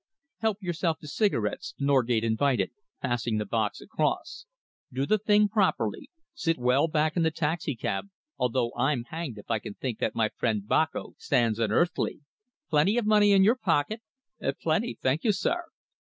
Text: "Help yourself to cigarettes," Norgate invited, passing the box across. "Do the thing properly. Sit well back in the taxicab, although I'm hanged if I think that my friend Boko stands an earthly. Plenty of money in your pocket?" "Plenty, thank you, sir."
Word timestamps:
"Help 0.39 0.63
yourself 0.63 0.97
to 0.97 1.07
cigarettes," 1.07 1.75
Norgate 1.77 2.23
invited, 2.23 2.71
passing 3.03 3.37
the 3.37 3.45
box 3.45 3.79
across. 3.81 4.47
"Do 4.91 5.05
the 5.05 5.19
thing 5.19 5.47
properly. 5.47 6.09
Sit 6.33 6.57
well 6.57 6.87
back 6.87 7.15
in 7.15 7.21
the 7.21 7.29
taxicab, 7.29 8.09
although 8.35 8.73
I'm 8.75 9.03
hanged 9.03 9.37
if 9.37 9.51
I 9.51 9.59
think 9.59 9.99
that 9.99 10.15
my 10.15 10.29
friend 10.29 10.67
Boko 10.67 11.13
stands 11.19 11.59
an 11.59 11.71
earthly. 11.71 12.21
Plenty 12.67 12.97
of 12.97 13.05
money 13.05 13.31
in 13.31 13.43
your 13.43 13.55
pocket?" 13.57 14.01
"Plenty, 14.63 14.97
thank 15.03 15.23
you, 15.23 15.31
sir." 15.31 15.65